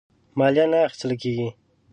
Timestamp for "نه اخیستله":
0.71-1.15